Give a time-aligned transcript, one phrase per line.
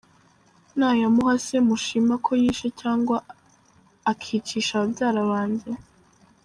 [0.77, 3.07] Nayamuha se mushima ko yishe cg
[4.11, 5.71] akicisha babyara banjye?